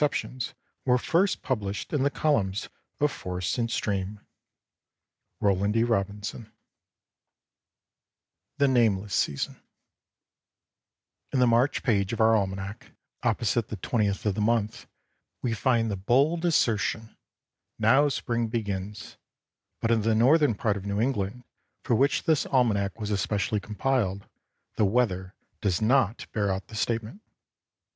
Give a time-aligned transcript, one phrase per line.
[0.01, 0.31] AN ICE STORM
[0.97, 1.29] LVI.
[1.29, 2.69] SPARE THE TREES
[2.99, 2.99] LVII.
[2.99, 4.17] THE CHICKADEE IN
[5.43, 6.53] NEW ENGLAND FIELDS AND WOODS
[7.53, 9.61] I THE NAMELESS SEASON
[11.31, 14.87] In the March page of our almanac, opposite the 20th of the month
[15.43, 17.15] we find the bold assertion,
[17.77, 19.17] "Now spring begins;"
[19.81, 21.43] but in the northern part of New England,
[21.83, 24.27] for which this almanac was especially compiled,
[24.77, 27.21] the weather does not bear out the statement.